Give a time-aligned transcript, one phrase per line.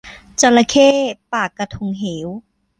[0.41, 0.89] จระเข้
[1.33, 2.27] ปากกระทุงเหว